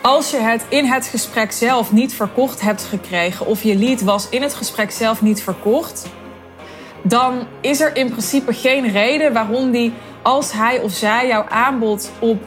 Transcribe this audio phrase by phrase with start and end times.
[0.00, 4.28] Als je het in het gesprek zelf niet verkocht hebt gekregen of je lead was
[4.28, 6.06] in het gesprek zelf niet verkocht,
[7.02, 9.92] dan is er in principe geen reden waarom die,
[10.22, 12.42] als hij of zij jouw aanbod op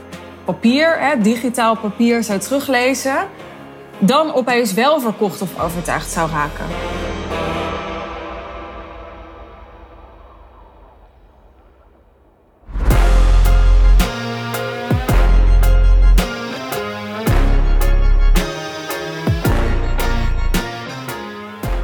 [0.45, 3.27] papier, hè, digitaal papier, zou teruglezen,
[3.99, 6.66] dan opeens wel verkocht of overtuigd zou raken.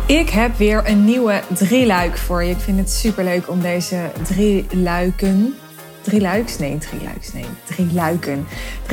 [0.08, 2.52] Ik heb weer een nieuwe drieluik voor je.
[2.52, 5.56] Ik vind het super leuk om deze drie luiken.
[6.02, 6.58] Drie luiks?
[6.58, 7.34] Nee, drie luiks.
[7.34, 7.94] Nee, drie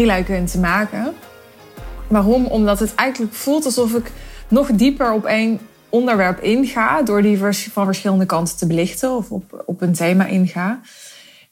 [0.05, 0.47] luiken.
[0.47, 1.15] Te maken.
[2.09, 2.47] Waarom?
[2.47, 4.11] Omdat het eigenlijk voelt alsof ik
[4.49, 7.03] nog dieper op één onderwerp inga.
[7.03, 7.39] Door die
[7.73, 10.81] van verschillende kanten te belichten of op, op een thema inga.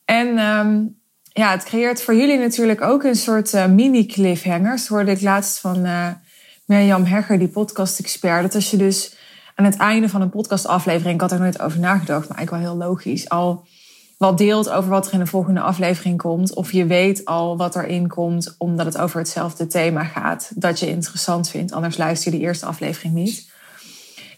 [0.05, 1.01] En um,
[1.33, 4.88] ja, het creëert voor jullie natuurlijk ook een soort uh, mini-cliffhangers.
[4.88, 6.09] Hoorde ik laatst van uh,
[6.66, 8.43] Mirjam Hegger, die podcast-expert.
[8.43, 9.21] Dat als je dus
[9.55, 12.75] aan het einde van een podcastaflevering, ik had er nooit over nagedacht, maar eigenlijk wel
[12.75, 13.67] heel logisch, al
[14.19, 16.55] wat deelt over wat er in de volgende aflevering komt.
[16.55, 20.53] Of je weet al wat erin komt, omdat het over hetzelfde thema gaat.
[20.55, 23.51] Dat je interessant vindt, anders luister je de eerste aflevering niet.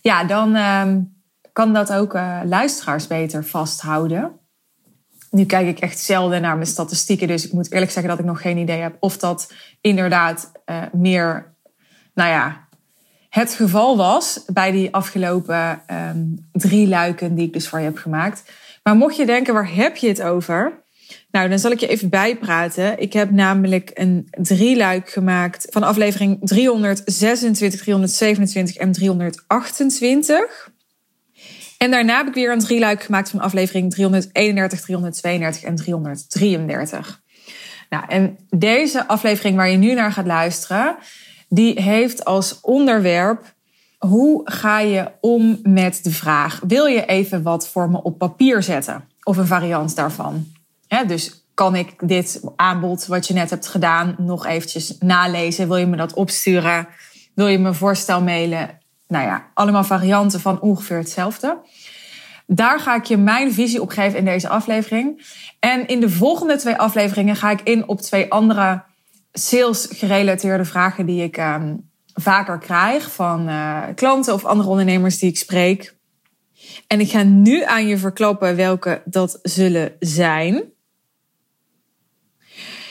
[0.01, 0.83] Ja, dan uh,
[1.53, 4.33] kan dat ook uh, luisteraars beter vasthouden.
[5.31, 8.27] Nu kijk ik echt zelden naar mijn statistieken, dus ik moet eerlijk zeggen dat ik
[8.27, 11.55] nog geen idee heb of dat inderdaad uh, meer,
[12.15, 12.64] nou ja,
[13.34, 17.96] het geval was bij die afgelopen um, drie luiken die ik dus voor je heb
[17.96, 18.42] gemaakt.
[18.82, 20.82] Maar mocht je denken, waar heb je het over?
[21.30, 23.00] Nou, dan zal ik je even bijpraten.
[23.00, 30.70] Ik heb namelijk een drieluik gemaakt van aflevering 326, 327 en 328.
[31.78, 37.22] En daarna heb ik weer een drieluik gemaakt van aflevering 331, 332 en 333.
[37.88, 40.96] Nou, en deze aflevering waar je nu naar gaat luisteren,
[41.55, 43.55] die heeft als onderwerp
[43.98, 48.62] hoe ga je om met de vraag: wil je even wat voor me op papier
[48.62, 49.08] zetten?
[49.23, 50.46] Of een variant daarvan.
[51.06, 55.68] dus kan ik dit aanbod wat je net hebt gedaan nog eventjes nalezen?
[55.68, 56.89] Wil je me dat opsturen?
[57.34, 58.79] Wil je me voorstel mailen?
[59.08, 61.58] Nou ja, allemaal varianten van ongeveer hetzelfde.
[62.46, 65.27] Daar ga ik je mijn visie op geven in deze aflevering.
[65.61, 68.83] En in de volgende twee afleveringen ga ik in op twee andere
[69.39, 75.30] sales gerelateerde vragen die ik um, vaker krijg van uh, klanten of andere ondernemers die
[75.30, 75.96] ik spreek.
[76.86, 80.62] En ik ga nu aan je verklappen welke dat zullen zijn.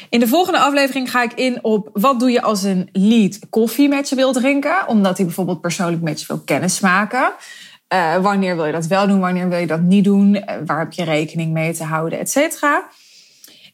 [0.10, 3.90] In de volgende aflevering ga ik in op wat doe je als een lead koffie
[3.90, 7.34] met je wil drinken, omdat hij bijvoorbeeld persoonlijk met je wil kennismaken.
[7.94, 10.80] Uh, wanneer wil je dat wel doen, wanneer wil je dat niet doen, uh, waar
[10.80, 12.88] heb je rekening mee te houden, et cetera.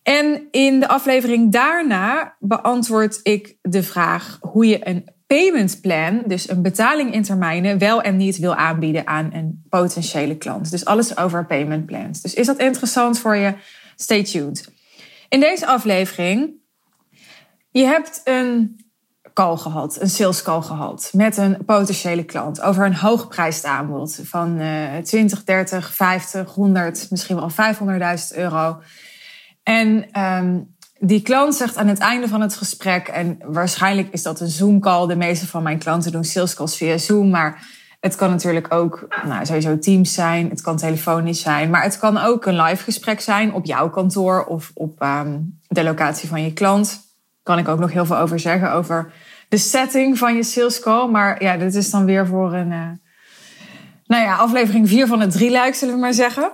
[0.10, 6.50] En in de aflevering daarna beantwoord ik de vraag hoe je een payment plan, dus
[6.50, 10.72] een betaling in termijnen, wel en niet wil aanbieden aan een potentiële klant.
[10.72, 12.22] Dus alles over payment plans.
[12.22, 13.54] Dus is dat interessant voor je?
[13.96, 14.72] Stay tuned.
[15.28, 16.52] In deze aflevering,
[17.72, 18.80] je hebt een
[19.34, 24.62] call gehad, een sales call gehad met een potentiële klant over een hoogprijsd aanbod van
[24.62, 28.82] uh, 20, 30, 50, 100, misschien wel 500.000 euro.
[29.70, 34.40] En um, die klant zegt aan het einde van het gesprek, en waarschijnlijk is dat
[34.40, 35.08] een Zoom-call.
[35.08, 37.68] De meeste van mijn klanten doen sales calls via Zoom, maar
[38.00, 42.18] het kan natuurlijk ook nou, sowieso Teams zijn, het kan telefonisch zijn, maar het kan
[42.18, 46.54] ook een live gesprek zijn op jouw kantoor of op um, de locatie van je
[46.54, 47.02] klant.
[47.44, 49.12] Kan ik ook nog heel veel over zeggen, over
[49.50, 51.10] de setting van je sales call.
[51.10, 52.90] Maar ja, dit is dan weer voor een, uh,
[54.06, 56.52] nou ja, aflevering 4 van het drieluik, zullen we maar zeggen.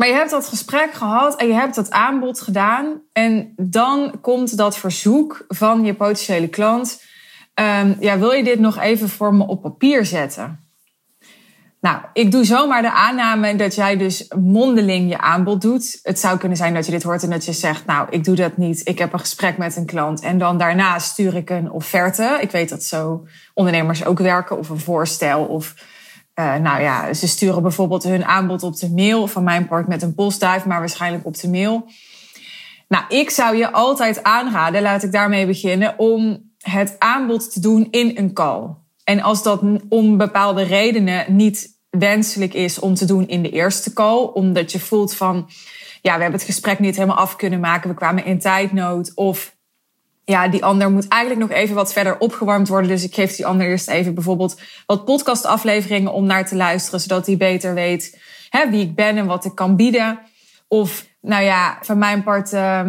[0.00, 3.02] Maar je hebt dat gesprek gehad en je hebt dat aanbod gedaan.
[3.12, 7.02] En dan komt dat verzoek van je potentiële klant.
[7.54, 10.68] Um, ja, wil je dit nog even voor me op papier zetten?
[11.80, 15.98] Nou, ik doe zomaar de aanname dat jij dus mondeling je aanbod doet.
[16.02, 18.36] Het zou kunnen zijn dat je dit hoort en dat je zegt, nou, ik doe
[18.36, 18.88] dat niet.
[18.88, 22.38] Ik heb een gesprek met een klant en dan daarna stuur ik een offerte.
[22.40, 25.74] Ik weet dat zo ondernemers ook werken of een voorstel of
[26.40, 29.26] uh, nou ja, ze sturen bijvoorbeeld hun aanbod op de mail.
[29.26, 31.88] Van mijn part met een postduif, maar waarschijnlijk op de mail.
[32.88, 37.88] Nou, ik zou je altijd aanraden, laat ik daarmee beginnen, om het aanbod te doen
[37.90, 38.68] in een call.
[39.04, 43.92] En als dat om bepaalde redenen niet wenselijk is om te doen in de eerste
[43.92, 45.48] call, omdat je voelt van,
[46.02, 49.56] ja, we hebben het gesprek niet helemaal af kunnen maken, we kwamen in tijdnood, of
[50.30, 52.90] ja, die ander moet eigenlijk nog even wat verder opgewarmd worden.
[52.90, 57.26] Dus ik geef die ander eerst even bijvoorbeeld wat podcastafleveringen om naar te luisteren, zodat
[57.26, 58.18] hij beter weet
[58.48, 60.18] hè, wie ik ben en wat ik kan bieden.
[60.68, 62.80] Of, nou ja, van mijn part, uh,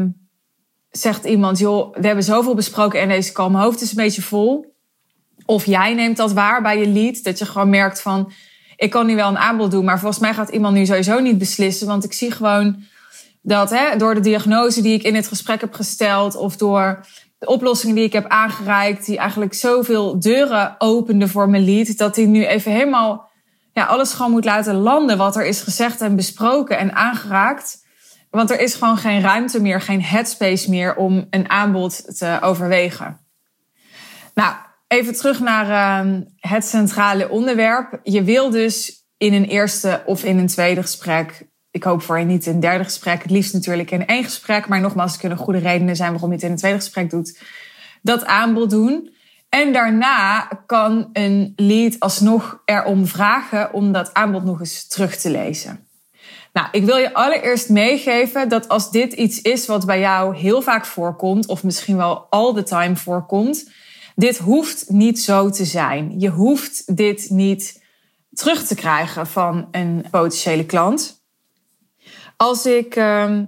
[0.89, 4.75] zegt iemand, joh, we hebben zoveel besproken en deze kalm hoofd is een beetje vol.
[5.45, 8.31] Of jij neemt dat waar bij je lead, dat je gewoon merkt van,
[8.75, 11.37] ik kan nu wel een aanbod doen, maar volgens mij gaat iemand nu sowieso niet
[11.37, 12.83] beslissen, want ik zie gewoon
[13.41, 17.05] dat hè, door de diagnose die ik in het gesprek heb gesteld of door
[17.41, 22.15] de oplossingen die ik heb aangereikt, die eigenlijk zoveel deuren openden voor mijn lead, dat
[22.15, 23.29] hij nu even helemaal
[23.73, 27.85] ja, alles gewoon moet laten landen wat er is gezegd en besproken en aangeraakt.
[28.29, 33.19] Want er is gewoon geen ruimte meer, geen headspace meer om een aanbod te overwegen.
[34.33, 34.55] Nou,
[34.87, 37.99] even terug naar uh, het centrale onderwerp.
[38.03, 42.25] Je wil dus in een eerste of in een tweede gesprek ik hoop voor je
[42.25, 43.21] niet in een derde gesprek.
[43.21, 44.67] Het liefst natuurlijk in één gesprek.
[44.67, 47.39] Maar nogmaals, er kunnen goede redenen zijn waarom je het in een tweede gesprek doet.
[48.01, 49.13] Dat aanbod doen.
[49.49, 55.29] En daarna kan een lead alsnog erom vragen om dat aanbod nog eens terug te
[55.29, 55.87] lezen.
[56.53, 60.61] Nou, ik wil je allereerst meegeven dat als dit iets is wat bij jou heel
[60.61, 63.71] vaak voorkomt, of misschien wel all the time voorkomt,
[64.15, 66.19] dit hoeft niet zo te zijn.
[66.19, 67.83] Je hoeft dit niet
[68.33, 71.20] terug te krijgen van een potentiële klant.
[72.41, 73.39] Als ik uh,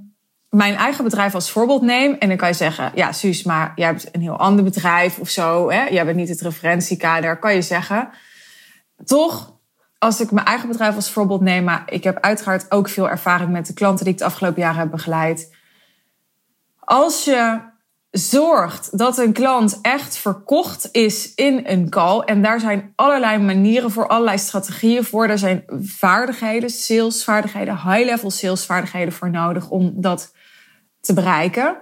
[0.50, 3.88] mijn eigen bedrijf als voorbeeld neem, en dan kan je zeggen, ja, Suus, maar jij
[3.88, 5.84] hebt een heel ander bedrijf of zo, hè?
[5.84, 8.10] jij bent niet het referentiekader, kan je zeggen.
[9.06, 9.54] Toch,
[9.98, 13.52] als ik mijn eigen bedrijf als voorbeeld neem, maar ik heb uiteraard ook veel ervaring
[13.52, 15.56] met de klanten die ik de afgelopen jaren heb begeleid.
[16.80, 17.60] Als je
[18.14, 22.20] zorgt dat een klant echt verkocht is in een call.
[22.20, 25.28] En daar zijn allerlei manieren voor, allerlei strategieën voor.
[25.28, 30.34] Er zijn vaardigheden, salesvaardigheden, high-level salesvaardigheden voor nodig om dat
[31.02, 31.78] te bereiken.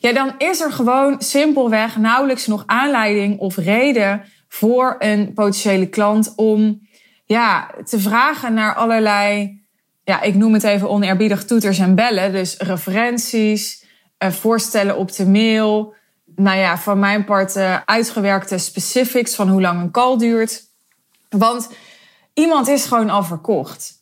[0.00, 6.32] Ja, dan is er gewoon simpelweg nauwelijks nog aanleiding of reden voor een potentiële klant
[6.36, 6.80] om
[7.24, 9.60] ja, te vragen naar allerlei,
[10.04, 12.32] ja, ik noem het even oneerbiedig toeters en bellen.
[12.32, 13.85] Dus referenties,
[14.18, 15.94] voorstellen op de mail.
[16.36, 20.62] Nou ja, van mijn part uh, uitgewerkte specifics van hoe lang een call duurt.
[21.28, 21.68] Want
[22.34, 23.94] iemand is gewoon al verkocht.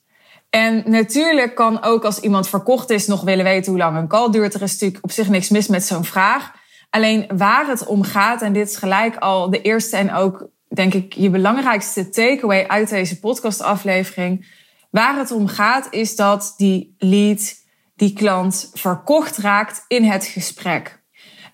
[0.50, 4.30] En natuurlijk kan ook als iemand verkocht is nog willen weten hoe lang een call
[4.30, 4.54] duurt.
[4.54, 6.52] Er is natuurlijk op zich niks mis met zo'n vraag.
[6.90, 10.94] Alleen waar het om gaat, en dit is gelijk al de eerste en ook denk
[10.94, 14.46] ik je belangrijkste takeaway uit deze podcastaflevering.
[14.90, 17.54] Waar het om gaat is dat die lead
[17.94, 21.02] die klant verkocht raakt in het gesprek.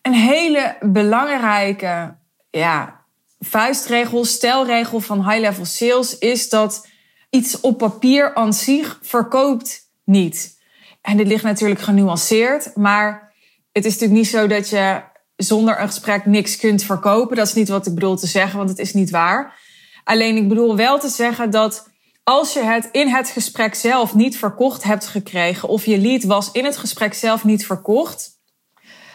[0.02, 2.16] Een hele belangrijke
[2.50, 3.04] ja,
[3.38, 6.88] vuistregel, stelregel van high-level sales is dat
[7.30, 10.58] iets op papier aan zich verkoopt niet.
[11.00, 13.32] En dit ligt natuurlijk genuanceerd, maar
[13.72, 15.02] het is natuurlijk niet zo dat je
[15.36, 17.36] zonder een gesprek niks kunt verkopen.
[17.36, 19.58] Dat is niet wat ik bedoel te zeggen, want het is niet waar.
[20.04, 21.89] Alleen ik bedoel wel te zeggen dat
[22.24, 26.50] als je het in het gesprek zelf niet verkocht hebt gekregen, of je lead was
[26.50, 28.38] in het gesprek zelf niet verkocht,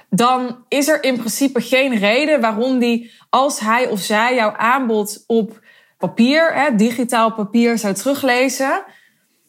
[0.10, 5.24] dan is er in principe geen reden waarom die, als hij of zij jouw aanbod
[5.28, 5.60] op
[5.98, 8.84] papier, hè, digitaal papier zou teruglezen,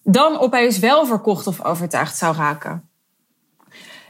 [0.02, 2.90] dan opeens wel verkocht of overtuigd zou raken.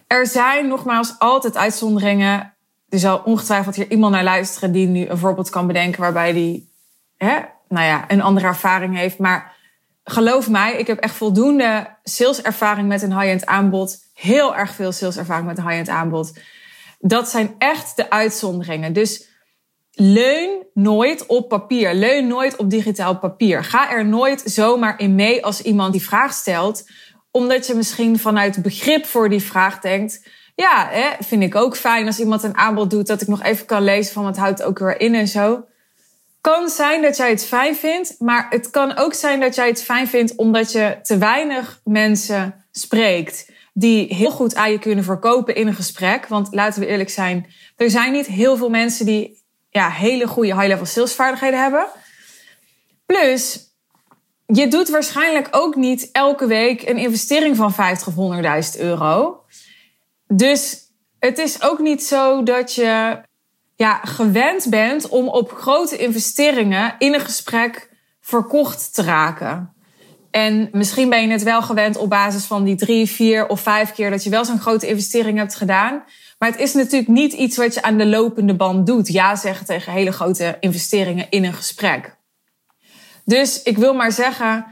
[0.06, 2.54] Er zijn nogmaals altijd uitzonderingen.
[2.88, 6.72] Er zal ongetwijfeld hier iemand naar luisteren die nu een voorbeeld kan bedenken waarbij die
[7.16, 9.18] hè, nou ja, een andere ervaring heeft.
[9.18, 9.56] Maar
[10.04, 13.96] geloof mij, ik heb echt voldoende saleservaring met een high-end aanbod.
[14.14, 16.38] Heel erg veel saleservaring met een high-end aanbod.
[16.98, 18.92] Dat zijn echt de uitzonderingen.
[18.92, 19.28] Dus
[19.90, 21.94] leun nooit op papier.
[21.94, 23.64] Leun nooit op digitaal papier.
[23.64, 26.90] Ga er nooit zomaar in mee als iemand die vraag stelt.
[27.30, 30.28] Omdat je misschien vanuit begrip voor die vraag denkt.
[30.54, 33.66] Ja, hè, vind ik ook fijn als iemand een aanbod doet dat ik nog even
[33.66, 35.64] kan lezen van wat houdt ook weer in en zo
[36.52, 39.82] kan zijn dat jij het fijn vindt, maar het kan ook zijn dat jij het
[39.82, 45.54] fijn vindt omdat je te weinig mensen spreekt die heel goed aan je kunnen verkopen
[45.54, 46.26] in een gesprek.
[46.26, 50.54] Want laten we eerlijk zijn, er zijn niet heel veel mensen die ja, hele goede
[50.54, 51.86] high-level salesvaardigheden hebben.
[53.06, 53.70] Plus,
[54.46, 58.36] je doet waarschijnlijk ook niet elke week een investering van 50 of
[58.76, 59.40] 100.000 euro.
[60.26, 60.78] Dus
[61.18, 63.20] het is ook niet zo dat je
[63.76, 67.90] ja, gewend bent om op grote investeringen in een gesprek
[68.20, 69.74] verkocht te raken.
[70.30, 73.92] En misschien ben je het wel gewend op basis van die drie, vier of vijf
[73.92, 76.04] keer dat je wel zo'n grote investering hebt gedaan.
[76.38, 79.08] Maar het is natuurlijk niet iets wat je aan de lopende band doet.
[79.08, 82.16] Ja zeggen tegen hele grote investeringen in een gesprek.
[83.24, 84.66] Dus ik wil maar zeggen,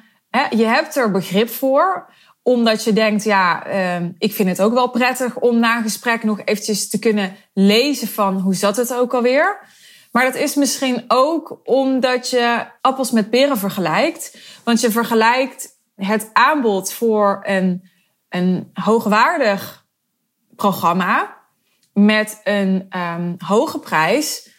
[0.51, 2.13] je hebt er begrip voor
[2.47, 6.23] omdat je denkt, ja, uh, ik vind het ook wel prettig om na een gesprek
[6.23, 9.59] nog eventjes te kunnen lezen van hoe zat het ook alweer.
[10.13, 14.39] Maar dat is misschien ook omdat je appels met peren vergelijkt.
[14.65, 17.91] Want je vergelijkt het aanbod voor een,
[18.29, 19.87] een hoogwaardig
[20.57, 21.37] programma
[21.93, 24.51] met een um, hoge prijs.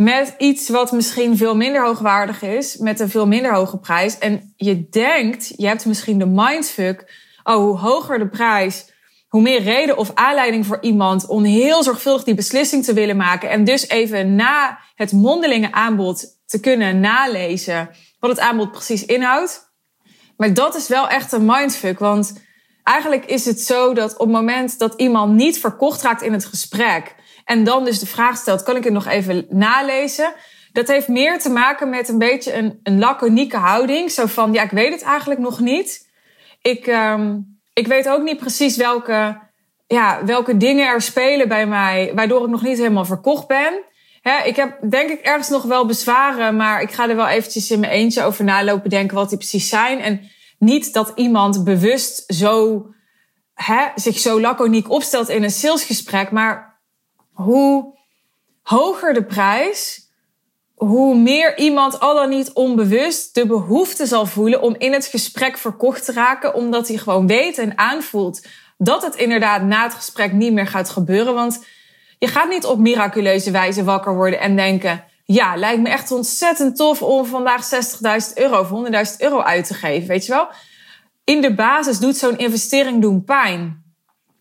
[0.00, 2.76] Met iets wat misschien veel minder hoogwaardig is.
[2.76, 4.18] Met een veel minder hoge prijs.
[4.18, 7.12] En je denkt, je hebt misschien de mindfuck.
[7.42, 8.92] Oh, hoe hoger de prijs,
[9.28, 13.50] hoe meer reden of aanleiding voor iemand om heel zorgvuldig die beslissing te willen maken.
[13.50, 19.72] En dus even na het mondelinge aanbod te kunnen nalezen wat het aanbod precies inhoudt.
[20.36, 21.98] Maar dat is wel echt een mindfuck.
[21.98, 22.42] Want
[22.82, 26.44] eigenlijk is het zo dat op het moment dat iemand niet verkocht raakt in het
[26.44, 27.14] gesprek.
[27.50, 30.32] En dan dus de vraag stelt, kan ik het nog even nalezen?
[30.72, 34.10] Dat heeft meer te maken met een beetje een, een laconieke houding.
[34.10, 36.08] Zo van, ja, ik weet het eigenlijk nog niet.
[36.62, 39.40] Ik, um, ik weet ook niet precies welke,
[39.86, 43.82] ja, welke dingen er spelen bij mij, waardoor ik nog niet helemaal verkocht ben.
[44.44, 47.80] ik heb denk ik ergens nog wel bezwaren, maar ik ga er wel eventjes in
[47.80, 50.00] mijn eentje over nalopen denken wat die precies zijn.
[50.00, 52.86] En niet dat iemand bewust zo,
[53.94, 56.69] zich zo laconiek opstelt in een salesgesprek, maar
[57.44, 57.98] hoe
[58.62, 60.08] hoger de prijs,
[60.74, 65.58] hoe meer iemand al dan niet onbewust de behoefte zal voelen om in het gesprek
[65.58, 68.46] verkocht te raken, omdat hij gewoon weet en aanvoelt
[68.78, 71.34] dat het inderdaad na het gesprek niet meer gaat gebeuren.
[71.34, 71.64] Want
[72.18, 76.76] je gaat niet op miraculeuze wijze wakker worden en denken: ja, lijkt me echt ontzettend
[76.76, 78.68] tof om vandaag 60.000 euro of
[79.12, 80.48] 100.000 euro uit te geven, weet je wel?
[81.24, 83.89] In de basis doet zo'n investering doen pijn.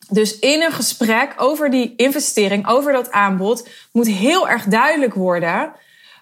[0.10, 5.72] Dus in een gesprek over die investering, over dat aanbod, moet heel erg duidelijk worden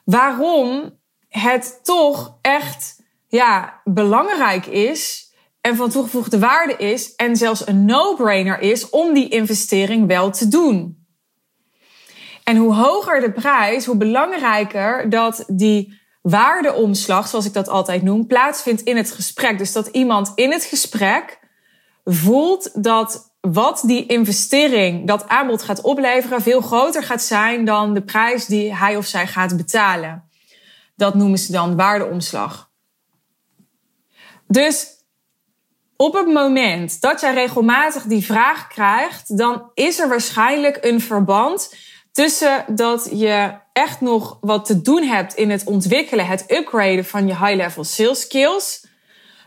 [0.06, 0.98] waarom
[1.30, 8.60] het toch echt ja, belangrijk is en van toegevoegde waarde is en zelfs een no-brainer
[8.60, 11.06] is om die investering wel te doen.
[12.44, 18.28] En hoe hoger de prijs, hoe belangrijker dat die waardeomslag, zoals ik dat altijd noem,
[18.28, 19.58] plaatsvindt in het gesprek.
[19.58, 21.40] Dus dat iemand in het gesprek
[22.06, 28.02] voelt dat wat die investering, dat aanbod gaat opleveren, veel groter gaat zijn dan de
[28.02, 30.30] prijs die hij of zij gaat betalen.
[30.96, 32.70] Dat noemen ze dan waardeomslag.
[34.48, 34.88] Dus
[35.96, 41.76] op het moment dat jij regelmatig die vraag krijgt, dan is er waarschijnlijk een verband
[42.12, 47.28] tussen dat je echt nog wat te doen hebt in het ontwikkelen, het upgraden van
[47.28, 48.87] je high-level sales skills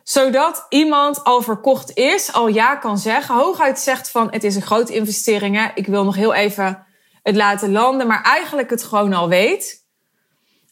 [0.02, 4.62] zodat iemand al verkocht is, al ja kan zeggen, hooguit zegt van het is een
[4.62, 5.69] grote investering, hè?
[5.75, 6.87] ik wil nog heel even
[7.23, 9.88] het laten landen, maar eigenlijk het gewoon al weet.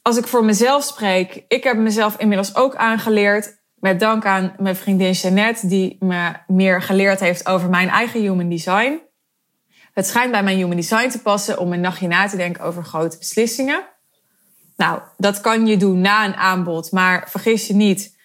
[0.01, 4.75] Als ik voor mezelf spreek, ik heb mezelf inmiddels ook aangeleerd, met dank aan mijn
[4.75, 9.01] vriendin Jeannette, die me meer geleerd heeft over mijn eigen human design.
[9.93, 12.83] Het schijnt bij mijn human design te passen om een nachtje na te denken over
[12.83, 13.83] grote beslissingen.
[14.75, 18.17] Nou, dat kan je doen na een aanbod, maar vergis je niet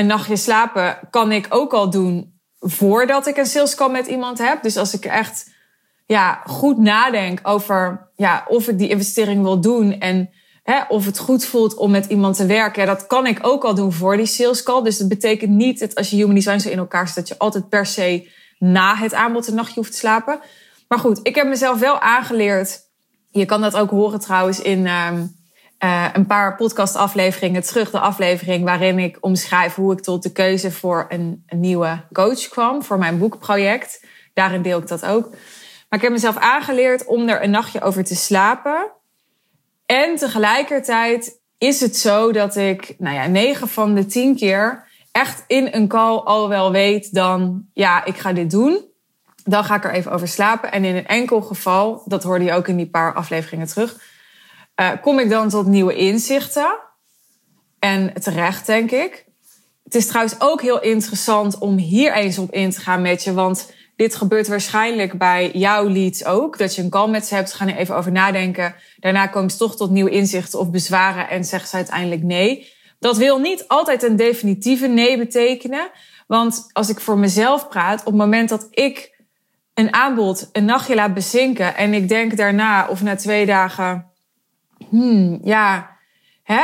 [0.00, 4.38] een nachtje slapen kan ik ook al doen voordat ik een sales call met iemand
[4.38, 4.62] heb.
[4.62, 5.50] Dus als ik echt
[6.06, 10.30] ja, goed nadenk over ja, of ik die investering wil doen en
[10.62, 13.74] hè, of het goed voelt om met iemand te werken, dat kan ik ook al
[13.74, 14.82] doen voor die sales call.
[14.82, 17.38] Dus dat betekent niet dat als je human design zo in elkaar zit, dat je
[17.38, 18.28] altijd per se
[18.58, 20.40] na het aanbod een nachtje hoeft te slapen.
[20.88, 22.80] Maar goed, ik heb mezelf wel aangeleerd.
[23.30, 24.86] Je kan dat ook horen trouwens in.
[24.86, 25.22] Ehm,
[25.84, 30.70] uh, een paar podcastafleveringen terug, de aflevering waarin ik omschrijf hoe ik tot de keuze
[30.70, 34.04] voor een, een, nieuwe coach kwam voor mijn boekproject.
[34.34, 35.30] Daarin deel ik dat ook.
[35.88, 38.90] Maar ik heb mezelf aangeleerd om er een nachtje over te slapen.
[39.86, 45.44] En tegelijkertijd is het zo dat ik, nou ja, 9 van de 10 keer echt
[45.46, 48.88] in een call al wel weet dan, ja, ik ga dit doen.
[49.44, 50.72] Dan ga ik er even over slapen.
[50.72, 54.18] En in een enkel geval, dat hoorde je ook in die paar afleveringen terug
[54.80, 56.78] uh, kom ik dan tot nieuwe inzichten.
[57.78, 59.24] En terecht, denk ik.
[59.84, 63.32] Het is trouwens ook heel interessant om hier eens op in te gaan met je.
[63.32, 66.58] Want dit gebeurt waarschijnlijk bij jouw leads ook.
[66.58, 68.74] Dat je een call met ze hebt, gaan er even over nadenken.
[68.96, 72.72] Daarna komen ze toch tot nieuwe inzichten of bezwaren en zeggen ze uiteindelijk nee.
[72.98, 75.90] Dat wil niet altijd een definitieve nee betekenen.
[76.26, 79.22] Want als ik voor mezelf praat, op het moment dat ik
[79.74, 84.09] een aanbod een nachtje laat bezinken en ik denk daarna of na twee dagen
[84.88, 85.96] hmm, ja,
[86.42, 86.62] hè,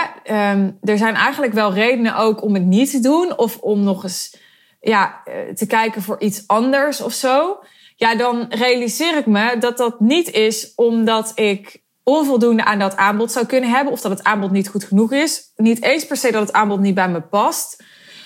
[0.52, 3.38] um, er zijn eigenlijk wel redenen ook om het niet te doen.
[3.38, 4.36] Of om nog eens
[4.80, 7.58] ja, eh, te kijken voor iets anders of zo.
[7.96, 13.32] Ja, dan realiseer ik me dat dat niet is omdat ik onvoldoende aan dat aanbod
[13.32, 13.92] zou kunnen hebben.
[13.92, 15.52] Of dat het aanbod niet goed genoeg is.
[15.56, 17.84] Niet eens per se dat het aanbod niet bij me past.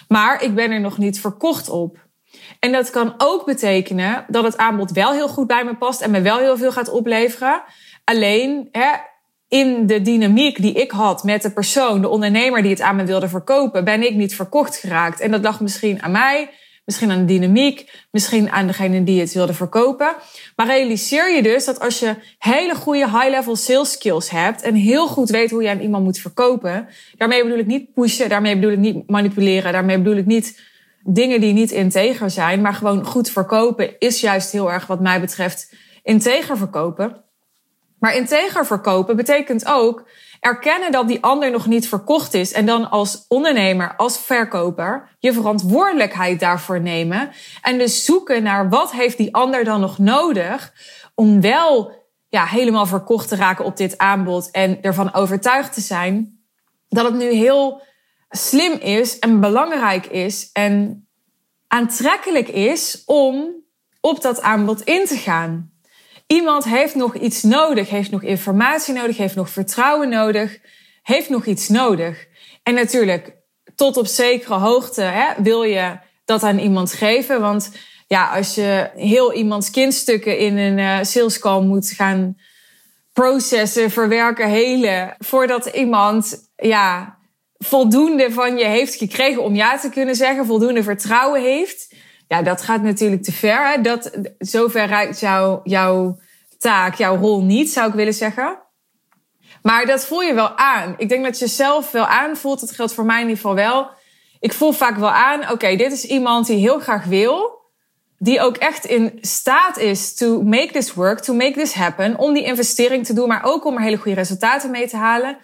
[0.09, 1.99] Maar ik ben er nog niet verkocht op.
[2.59, 6.11] En dat kan ook betekenen dat het aanbod wel heel goed bij me past en
[6.11, 7.63] me wel heel veel gaat opleveren.
[8.05, 8.91] Alleen, hè,
[9.51, 13.05] in de dynamiek die ik had met de persoon, de ondernemer die het aan me
[13.05, 15.21] wilde verkopen, ben ik niet verkocht geraakt.
[15.21, 16.51] En dat lag misschien aan mij,
[16.85, 20.15] misschien aan de dynamiek, misschien aan degene die het wilde verkopen.
[20.57, 25.07] Maar realiseer je dus dat als je hele goede high-level sales skills hebt en heel
[25.07, 28.73] goed weet hoe je aan iemand moet verkopen, daarmee bedoel ik niet pushen, daarmee bedoel
[28.73, 30.61] ik niet manipuleren, daarmee bedoel ik niet
[31.03, 35.21] dingen die niet integer zijn, maar gewoon goed verkopen is juist heel erg wat mij
[35.21, 37.29] betreft integer verkopen.
[38.01, 40.05] Maar integer verkopen betekent ook
[40.41, 45.33] erkennen dat die ander nog niet verkocht is en dan als ondernemer, als verkoper je
[45.33, 47.31] verantwoordelijkheid daarvoor nemen
[47.63, 50.73] en dus zoeken naar wat heeft die ander dan nog nodig
[51.15, 51.93] om wel
[52.29, 56.41] ja, helemaal verkocht te raken op dit aanbod en ervan overtuigd te zijn
[56.89, 57.83] dat het nu heel
[58.31, 61.07] slim is en belangrijk is en
[61.69, 63.55] aantrekkelijk is om
[64.01, 65.70] op dat aanbod in te gaan.
[66.33, 70.59] Iemand heeft nog iets nodig, heeft nog informatie nodig, heeft nog vertrouwen nodig,
[71.03, 72.27] heeft nog iets nodig.
[72.63, 73.37] En natuurlijk,
[73.75, 77.41] tot op zekere hoogte hè, wil je dat aan iemand geven.
[77.41, 77.71] Want
[78.07, 82.37] ja, als je heel iemands kindstukken in een uh, sales call moet gaan
[83.13, 87.19] processen, verwerken, helen, voordat iemand ja,
[87.59, 91.95] voldoende van je heeft gekregen om ja te kunnen zeggen, voldoende vertrouwen heeft.
[92.31, 93.69] Ja, dat gaat natuurlijk te ver.
[93.69, 93.81] Hè?
[93.81, 96.19] Dat, zover reikt jou, jouw
[96.59, 98.59] taak, jouw rol niet, zou ik willen zeggen.
[99.63, 100.95] Maar dat voel je wel aan.
[100.97, 102.61] Ik denk dat je zelf wel aanvoelt.
[102.61, 103.91] Dat geldt voor mij in ieder geval wel.
[104.41, 107.59] Ik voel vaak wel aan, oké, dit is iemand die heel graag wil.
[108.19, 112.19] Die ook echt in staat is to make this work, to make this happen.
[112.19, 115.39] Om die investering te doen, maar ook om er hele goede resultaten mee te halen.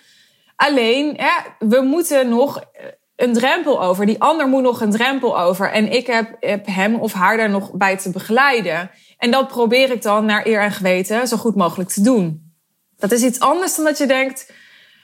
[0.56, 2.64] Alleen, hè, we moeten nog
[3.16, 4.06] een drempel over.
[4.06, 5.70] Die ander moet nog een drempel over.
[5.70, 8.90] En ik heb, heb hem of haar daar nog bij te begeleiden.
[9.18, 12.52] En dat probeer ik dan naar eer en geweten zo goed mogelijk te doen.
[12.96, 14.52] Dat is iets anders dan dat je denkt,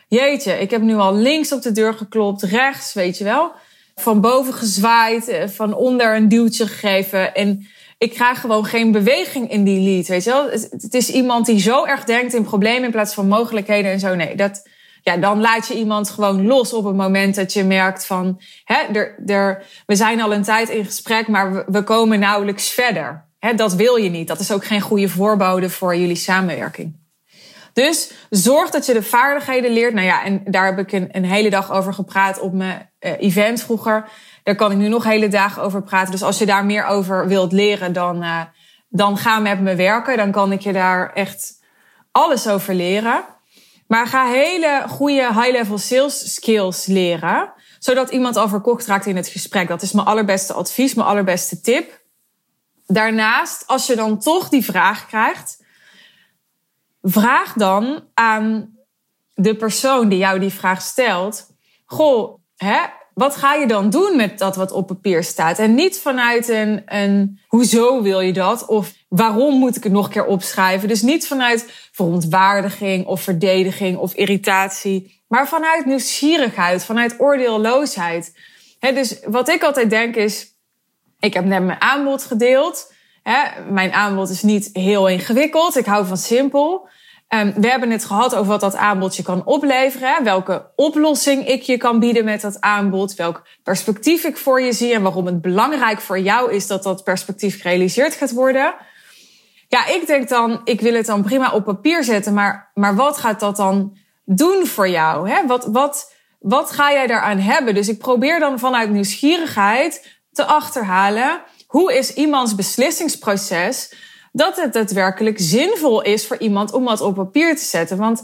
[0.08, 3.52] jeetje, ik heb nu al links op de deur geklopt, rechts, weet je wel.
[3.94, 7.34] Van boven gezwaaid, eh, van onder een duwtje gegeven.
[7.34, 7.66] En
[7.98, 10.50] ik krijg gewoon geen beweging in die lead, weet je wel.
[10.50, 14.14] Het is iemand die zo erg denkt in problemen in plaats van mogelijkheden en zo.
[14.14, 14.68] Nee, dat,
[15.02, 18.76] ja, dan laat je iemand gewoon los op het moment dat je merkt van, hè,
[18.92, 23.24] er, er, we zijn al een tijd in gesprek, maar we, we komen nauwelijks verder.
[23.38, 24.28] Hè, dat wil je niet.
[24.28, 27.00] Dat is ook geen goede voorbode voor jullie samenwerking.
[27.72, 29.94] Dus zorg dat je de vaardigheden leert.
[29.94, 33.62] Nou ja, en daar heb ik een, hele dag over gepraat op mijn uh, event
[33.62, 34.08] vroeger.
[34.42, 36.10] Daar kan ik nu nog hele dagen over praten.
[36.10, 38.40] Dus als je daar meer over wilt leren, dan, uh,
[38.88, 40.16] dan ga met me werken.
[40.16, 41.60] Dan kan ik je daar echt
[42.12, 43.24] alles over leren.
[43.92, 47.52] Maar ga hele goede high-level sales skills leren.
[47.78, 49.68] Zodat iemand al verkocht raakt in het gesprek.
[49.68, 52.00] Dat is mijn allerbeste advies, mijn allerbeste tip.
[52.86, 55.64] Daarnaast, als je dan toch die vraag krijgt,
[57.02, 58.76] vraag dan aan
[59.34, 61.46] de persoon die jou die vraag stelt:
[61.84, 62.78] Goh, hè,
[63.14, 65.58] wat ga je dan doen met dat wat op papier staat?
[65.58, 68.66] En niet vanuit een, een hoezo wil je dat?
[68.66, 70.88] Of waarom moet ik het nog een keer opschrijven?
[70.88, 78.36] Dus niet vanuit verontwaardiging of verdediging of irritatie, maar vanuit nieuwsgierigheid, vanuit oordeelloosheid.
[78.78, 80.54] He, dus wat ik altijd denk is,
[81.20, 82.92] ik heb net mijn aanbod gedeeld.
[83.68, 85.76] Mijn aanbod is niet heel ingewikkeld.
[85.76, 86.88] Ik hou van simpel.
[87.28, 90.24] Um, we hebben het gehad over wat dat aanbod je kan opleveren.
[90.24, 93.14] Welke oplossing ik je kan bieden met dat aanbod.
[93.14, 94.94] Welk perspectief ik voor je zie.
[94.94, 98.74] En waarom het belangrijk voor jou is dat dat perspectief gerealiseerd gaat worden.
[99.72, 102.34] Ja, ik denk dan, ik wil het dan prima op papier zetten.
[102.34, 105.30] Maar, maar wat gaat dat dan doen voor jou?
[105.30, 105.46] Hè?
[105.46, 107.74] Wat, wat, wat ga jij daaraan hebben?
[107.74, 111.42] Dus ik probeer dan vanuit nieuwsgierigheid te achterhalen.
[111.66, 113.94] Hoe is iemands beslissingsproces
[114.32, 117.96] dat het daadwerkelijk zinvol is voor iemand om wat op papier te zetten.
[117.96, 118.22] Want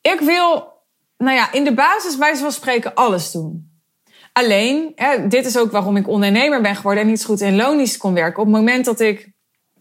[0.00, 0.72] ik wil,
[1.18, 3.72] nou ja, in de basis wijze van spreken alles doen.
[4.32, 7.56] Alleen, hè, dit is ook waarom ik ondernemer ben geworden en niet zo goed in
[7.56, 8.42] loondienst kon werken.
[8.42, 9.33] Op het moment dat ik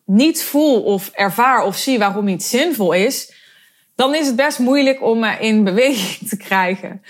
[0.06, 3.34] niet voel of ervaar of zie waarom iets zinvol is,
[3.96, 7.02] dan is het best moeilijk om me in beweging te krijgen.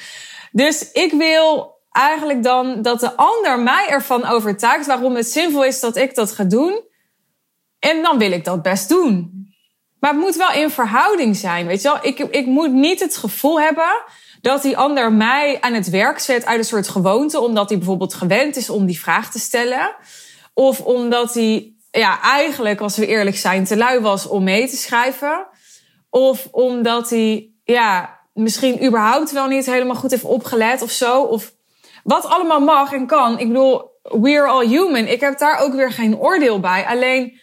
[0.52, 5.80] Dus ik wil eigenlijk dan dat de ander mij ervan overtuigt waarom het zinvol is
[5.80, 6.82] dat ik dat ga doen.
[7.80, 9.32] En dan wil ik dat best doen.
[10.00, 12.00] Maar het moet wel in verhouding zijn, weet je wel.
[12.02, 14.04] Ik, ik moet niet het gevoel hebben
[14.42, 18.14] dat die ander mij aan het werk zet uit een soort gewoonte, omdat hij bijvoorbeeld
[18.14, 19.96] gewend is om die vraag te stellen.
[20.54, 24.76] Of omdat hij, ja, eigenlijk, als we eerlijk zijn, te lui was om mee te
[24.76, 25.48] schrijven.
[26.10, 31.22] Of omdat hij, ja, misschien überhaupt wel niet helemaal goed heeft opgelet of zo.
[31.22, 31.54] Of
[32.04, 33.40] wat allemaal mag en kan.
[33.40, 35.08] Ik bedoel, we're all human.
[35.08, 36.86] Ik heb daar ook weer geen oordeel bij.
[36.88, 37.40] Alleen,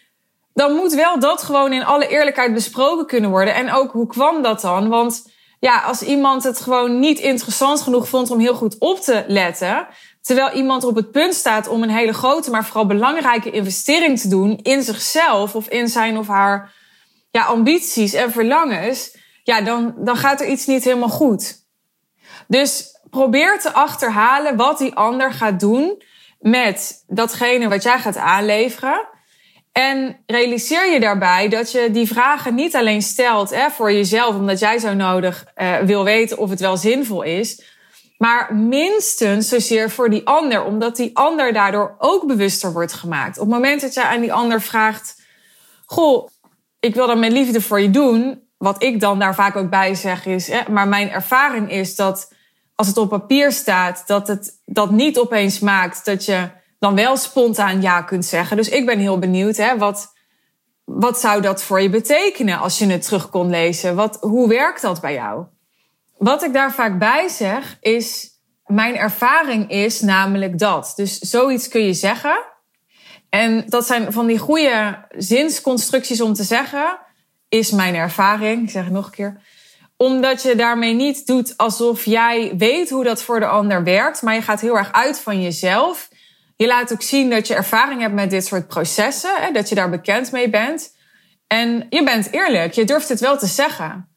[0.53, 3.53] dan moet wel dat gewoon in alle eerlijkheid besproken kunnen worden.
[3.53, 4.89] En ook hoe kwam dat dan?
[4.89, 9.23] Want ja, als iemand het gewoon niet interessant genoeg vond om heel goed op te
[9.27, 9.87] letten,
[10.21, 14.27] Terwijl iemand op het punt staat om een hele grote, maar vooral belangrijke investering te
[14.27, 16.73] doen in zichzelf of in zijn of haar
[17.31, 21.65] ja, ambities en verlangens, ja, dan, dan gaat er iets niet helemaal goed.
[22.47, 26.03] Dus probeer te achterhalen wat die ander gaat doen
[26.39, 29.07] met datgene wat jij gaat aanleveren.
[29.71, 34.59] En realiseer je daarbij dat je die vragen niet alleen stelt hè, voor jezelf, omdat
[34.59, 37.63] jij zo nodig uh, wil weten of het wel zinvol is,
[38.21, 43.37] maar minstens zozeer voor die ander, omdat die ander daardoor ook bewuster wordt gemaakt.
[43.37, 45.21] Op het moment dat jij aan die ander vraagt:
[45.85, 46.27] Goh,
[46.79, 48.47] ik wil dan mijn liefde voor je doen.
[48.57, 52.33] Wat ik dan daar vaak ook bij zeg is, maar mijn ervaring is dat
[52.75, 57.17] als het op papier staat, dat het dat niet opeens maakt dat je dan wel
[57.17, 58.57] spontaan ja kunt zeggen.
[58.57, 60.13] Dus ik ben heel benieuwd, hè, wat,
[60.83, 63.95] wat zou dat voor je betekenen als je het terug kon lezen?
[63.95, 65.45] Wat, hoe werkt dat bij jou?
[66.21, 68.29] Wat ik daar vaak bij zeg is,
[68.65, 70.93] mijn ervaring is namelijk dat.
[70.95, 72.43] Dus zoiets kun je zeggen.
[73.29, 76.99] En dat zijn van die goede zinsconstructies om te zeggen,
[77.49, 78.63] is mijn ervaring.
[78.63, 79.41] Ik zeg het nog een keer
[80.01, 84.33] omdat je daarmee niet doet alsof jij weet hoe dat voor de ander werkt, maar
[84.33, 86.09] je gaat heel erg uit van jezelf.
[86.55, 89.75] Je laat ook zien dat je ervaring hebt met dit soort processen, hè, dat je
[89.75, 90.95] daar bekend mee bent.
[91.47, 94.10] En je bent eerlijk, je durft het wel te zeggen.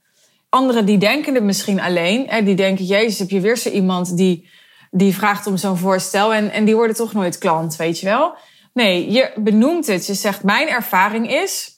[0.54, 4.16] Anderen die denken het misschien alleen, hè, die denken, jezus, heb je weer zo iemand
[4.16, 4.50] die,
[4.90, 8.36] die vraagt om zo'n voorstel en, en die worden toch nooit klant, weet je wel?
[8.72, 10.06] Nee, je benoemt het.
[10.06, 11.70] Je zegt, mijn ervaring is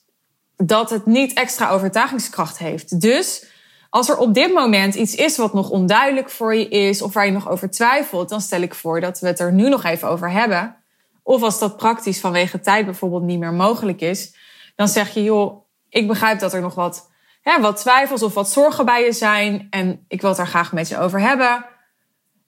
[0.56, 3.00] dat het niet extra overtuigingskracht heeft.
[3.00, 3.46] Dus
[3.90, 7.26] als er op dit moment iets is wat nog onduidelijk voor je is of waar
[7.26, 10.08] je nog over twijfelt, dan stel ik voor dat we het er nu nog even
[10.08, 10.76] over hebben.
[11.22, 14.34] Of als dat praktisch vanwege tijd bijvoorbeeld niet meer mogelijk is,
[14.74, 17.14] dan zeg je, joh, ik begrijp dat er nog wat,
[17.50, 20.72] hè, wat twijfels of wat zorgen bij je zijn en ik wil het daar graag
[20.72, 21.66] met je over hebben.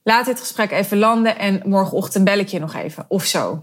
[0.02, 3.62] Laat dit gesprek even landen en morgenochtend bel ik je nog even of zo.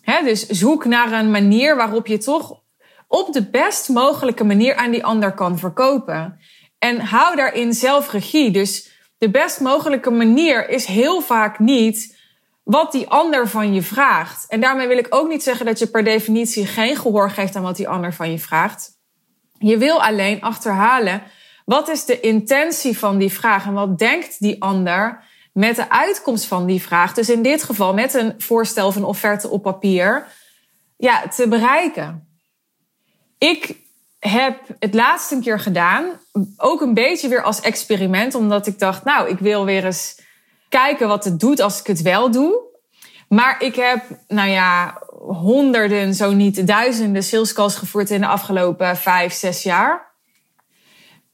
[0.00, 2.60] Hè, dus zoek naar een manier waarop je toch
[3.08, 6.38] op de best mogelijke manier aan die ander kan verkopen.
[6.78, 8.50] En hou daarin zelf regie.
[8.50, 12.18] Dus de best mogelijke manier is heel vaak niet
[12.62, 14.46] wat die ander van je vraagt.
[14.48, 17.62] En daarmee wil ik ook niet zeggen dat je per definitie geen gehoor geeft aan
[17.62, 18.95] wat die ander van je vraagt.
[19.58, 21.22] Je wil alleen achterhalen
[21.64, 26.44] wat is de intentie van die vraag en wat denkt die ander met de uitkomst
[26.44, 27.14] van die vraag.
[27.14, 30.26] Dus in dit geval met een voorstel of een offerte op papier
[30.96, 32.28] ja, te bereiken.
[33.38, 33.76] Ik
[34.18, 36.04] heb het laatst een keer gedaan.
[36.56, 38.34] Ook een beetje weer als experiment.
[38.34, 40.20] Omdat ik dacht, nou, ik wil weer eens
[40.68, 42.60] kijken wat het doet als ik het wel doe.
[43.28, 48.96] Maar ik heb, nou ja, honderden, zo niet duizenden sales calls gevoerd in de afgelopen
[48.96, 50.14] vijf, zes jaar.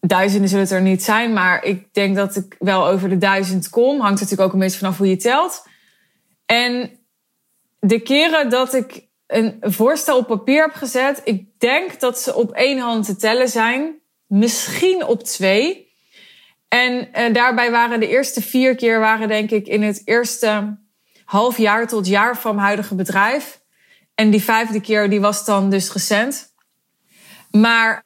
[0.01, 3.69] Duizenden zullen het er niet zijn, maar ik denk dat ik wel over de duizend
[3.69, 4.01] kom.
[4.01, 5.67] Hangt natuurlijk ook een beetje vanaf hoe je telt.
[6.47, 6.91] En
[7.81, 11.21] de keren dat ik een voorstel op papier heb gezet.
[11.25, 14.01] Ik denk dat ze op één hand te tellen zijn.
[14.27, 15.93] Misschien op twee.
[16.69, 20.79] En uh, daarbij waren de eerste vier keer, waren denk ik in het eerste
[21.25, 23.62] half jaar tot jaar van mijn huidige bedrijf.
[24.15, 26.53] En die vijfde keer, die was dan dus recent.
[27.51, 28.05] Maar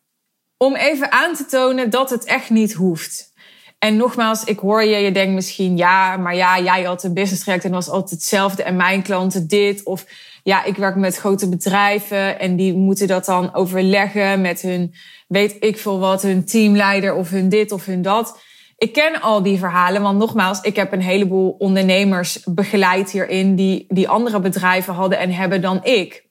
[0.56, 3.34] om even aan te tonen dat het echt niet hoeft.
[3.78, 7.42] En nogmaals, ik hoor je, je denkt misschien, ja, maar ja, jij had een business
[7.42, 9.82] traject en was altijd hetzelfde en mijn klanten dit.
[9.82, 10.04] Of
[10.42, 14.94] ja, ik werk met grote bedrijven en die moeten dat dan overleggen met hun,
[15.28, 18.40] weet ik veel wat, hun teamleider of hun dit of hun dat.
[18.76, 23.84] Ik ken al die verhalen, want nogmaals, ik heb een heleboel ondernemers begeleid hierin die,
[23.88, 26.24] die andere bedrijven hadden en hebben dan ik.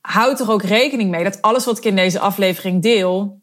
[0.00, 3.42] Houd er ook rekening mee dat alles wat ik in deze aflevering deel,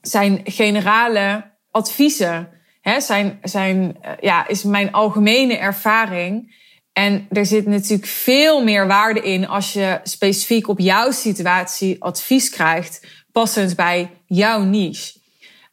[0.00, 2.48] zijn generale adviezen.
[2.80, 6.58] Hè, zijn, zijn, eh, ja, is mijn algemene ervaring.
[6.92, 12.50] En er zit natuurlijk veel meer waarde in als je specifiek op jouw situatie advies
[12.50, 15.19] krijgt, passend bij jouw niche.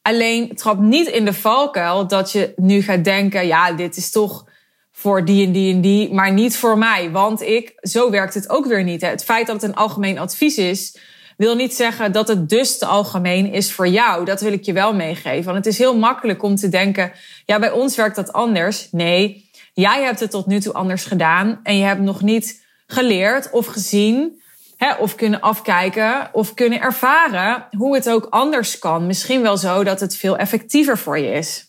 [0.08, 4.46] Alleen trap niet in de valkuil dat je nu gaat denken, ja, dit is toch
[4.92, 7.12] voor die en die en die, maar niet voor mij.
[7.12, 9.02] Want ik, zo werkt het ook weer niet.
[9.02, 10.98] Het feit dat het een algemeen advies is,
[11.38, 14.26] wil niet zeggen dat het dus te algemeen is voor jou.
[14.26, 15.46] Dat wil ik je wel meegeven.
[15.46, 17.12] Want het is heel makkelijk om te denken,
[17.46, 18.88] ja, bij ons werkt dat anders.
[18.92, 23.50] Nee, Jij hebt het tot nu toe anders gedaan en je hebt nog niet geleerd
[23.52, 24.42] of gezien
[24.78, 29.06] hè, of kunnen afkijken of kunnen ervaren hoe het ook anders kan.
[29.06, 31.68] Misschien wel zo dat het veel effectiever voor je is.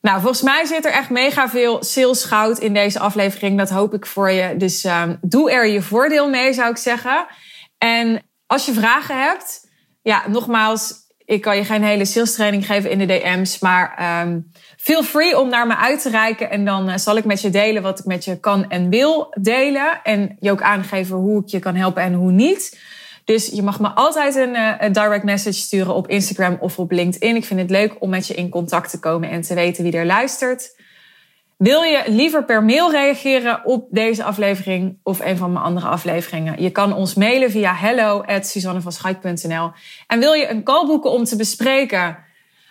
[0.00, 3.58] Nou, volgens mij zit er echt mega veel salesgoud in deze aflevering.
[3.58, 4.56] Dat hoop ik voor je.
[4.56, 7.26] Dus um, doe er je voordeel mee, zou ik zeggen.
[7.78, 9.68] En als je vragen hebt,
[10.02, 10.94] ja, nogmaals,
[11.32, 15.38] Ik kan je geen hele sales training geven in de DM's, maar um, feel free
[15.38, 16.50] om naar me uit te reiken.
[16.50, 19.34] En dan uh, zal ik met je delen wat ik met je kan en wil
[19.40, 20.00] delen.
[20.02, 22.80] En je ook aangeven hoe ik je kan helpen en hoe niet.
[23.24, 27.36] Dus je mag me altijd een, een, direct message sturen op Instagram of op LinkedIn.
[27.36, 29.92] Ik vind het leuk om met je in contact te komen en te weten wie
[29.92, 30.74] er luistert.
[31.62, 36.62] Wil je liever per mail reageren op deze aflevering of een van mijn andere afleveringen?
[36.62, 39.70] Je kan ons mailen via hello@suzannevanschaik.nl.
[40.06, 42.18] En wil je een call boeken om te bespreken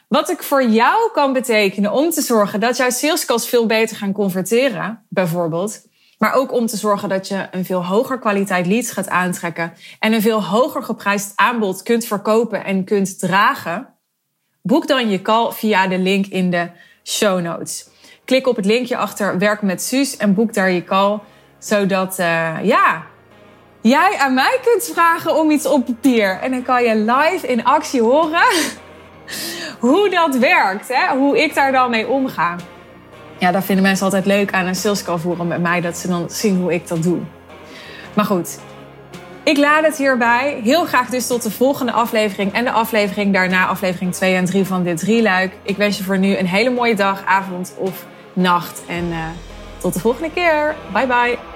[0.07, 4.11] wat ik voor jou kan betekenen om te zorgen dat jouw salescalls veel beter gaan
[4.11, 5.87] converteren, bijvoorbeeld.
[6.17, 10.13] Maar ook om te zorgen dat je een veel hoger kwaliteit leads gaat aantrekken en
[10.13, 13.87] een veel hoger geprijsd aanbod kunt verkopen en kunt dragen.
[14.61, 16.69] Boek dan je call via de link in de
[17.03, 17.89] show notes.
[18.25, 21.19] Klik op het linkje achter Werk met Suus en boek daar je call.
[21.59, 23.03] Zodat, uh, ja,
[23.81, 26.39] jij aan mij kunt vragen om iets op papier.
[26.41, 28.47] En dan kan je live in actie horen
[29.79, 30.87] hoe dat werkt.
[30.87, 31.17] Hè?
[31.17, 32.55] Hoe ik daar dan mee omga.
[33.37, 35.81] Ja, dat vinden mensen altijd leuk aan een sales call voeren met mij.
[35.81, 37.19] Dat ze dan zien hoe ik dat doe.
[38.13, 38.59] Maar goed,
[39.43, 40.59] ik laat het hierbij.
[40.63, 42.53] Heel graag dus tot de volgende aflevering.
[42.53, 45.53] En de aflevering daarna, aflevering 2 en 3 van dit drieluik.
[45.63, 48.81] Ik wens je voor nu een hele mooie dag, avond of nacht.
[48.87, 49.25] En uh,
[49.77, 50.75] tot de volgende keer.
[50.93, 51.50] Bye bye.